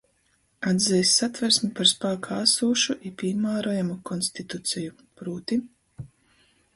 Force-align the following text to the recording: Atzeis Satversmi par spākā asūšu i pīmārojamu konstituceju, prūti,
Atzeis 0.69 1.09
Satversmi 1.17 1.67
par 1.79 1.89
spākā 1.91 2.37
asūšu 2.45 2.95
i 3.09 3.11
pīmārojamu 3.19 3.99
konstituceju, 4.11 4.97
prūti, 5.21 5.59